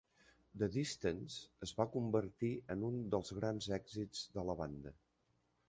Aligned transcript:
"The 0.61 0.69
Distance" 0.75 1.35
es 1.67 1.73
va 1.81 1.87
convertir 1.97 2.51
en 2.77 2.87
un 2.89 2.97
dels 3.17 3.31
grans 3.41 3.69
èxits 3.81 4.25
de 4.39 4.49
la 4.51 4.57
banda. 4.65 4.99